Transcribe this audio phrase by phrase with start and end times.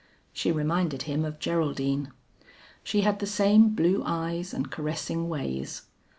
[0.33, 2.11] She reminded him of Geraldine.
[2.83, 5.83] She had the same blue eyes and caressing ways.